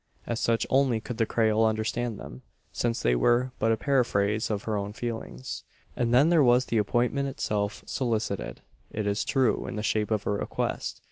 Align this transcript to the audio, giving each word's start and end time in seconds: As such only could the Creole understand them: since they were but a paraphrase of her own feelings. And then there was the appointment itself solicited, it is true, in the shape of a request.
As 0.25 0.39
such 0.39 0.65
only 0.71 0.99
could 0.99 1.19
the 1.19 1.27
Creole 1.27 1.63
understand 1.63 2.17
them: 2.17 2.41
since 2.73 2.99
they 3.03 3.15
were 3.15 3.51
but 3.59 3.71
a 3.71 3.77
paraphrase 3.77 4.49
of 4.49 4.63
her 4.63 4.75
own 4.75 4.93
feelings. 4.93 5.63
And 5.95 6.11
then 6.11 6.29
there 6.29 6.41
was 6.41 6.65
the 6.65 6.79
appointment 6.79 7.29
itself 7.29 7.83
solicited, 7.85 8.61
it 8.91 9.05
is 9.05 9.23
true, 9.23 9.67
in 9.67 9.75
the 9.75 9.83
shape 9.83 10.09
of 10.09 10.25
a 10.25 10.31
request. 10.31 10.99